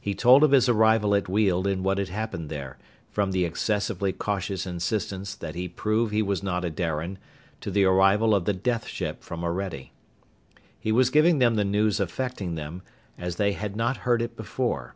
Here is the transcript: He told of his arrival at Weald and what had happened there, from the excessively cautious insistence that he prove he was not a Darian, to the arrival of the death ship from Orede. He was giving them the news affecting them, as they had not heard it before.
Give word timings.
He 0.00 0.14
told 0.14 0.44
of 0.44 0.52
his 0.52 0.68
arrival 0.68 1.12
at 1.16 1.28
Weald 1.28 1.66
and 1.66 1.82
what 1.82 1.98
had 1.98 2.08
happened 2.08 2.50
there, 2.50 2.78
from 3.10 3.32
the 3.32 3.44
excessively 3.44 4.12
cautious 4.12 4.64
insistence 4.64 5.34
that 5.34 5.56
he 5.56 5.66
prove 5.68 6.12
he 6.12 6.22
was 6.22 6.40
not 6.40 6.64
a 6.64 6.70
Darian, 6.70 7.18
to 7.62 7.72
the 7.72 7.82
arrival 7.84 8.32
of 8.32 8.44
the 8.44 8.52
death 8.54 8.86
ship 8.86 9.24
from 9.24 9.42
Orede. 9.42 9.90
He 10.78 10.92
was 10.92 11.10
giving 11.10 11.40
them 11.40 11.56
the 11.56 11.64
news 11.64 11.98
affecting 11.98 12.54
them, 12.54 12.82
as 13.18 13.34
they 13.34 13.54
had 13.54 13.74
not 13.74 13.96
heard 14.06 14.22
it 14.22 14.36
before. 14.36 14.94